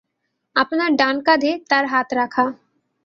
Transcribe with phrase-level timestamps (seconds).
[0.55, 2.45] আপনার ডান কাঁধে তার হাত রাখা।